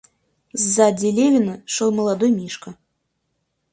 [0.53, 2.75] Сзади Левина шел молодой Мишка.